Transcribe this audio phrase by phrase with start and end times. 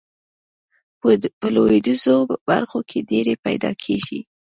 [1.39, 2.17] په لویدیځو
[2.49, 4.19] برخو کې ډیرې پیداکیږي.